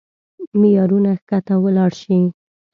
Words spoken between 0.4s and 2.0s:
معيارونه کښته ولاړ